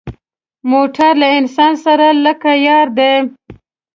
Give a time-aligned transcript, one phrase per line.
[0.71, 3.13] موټر له انسان سره لکه یار دی.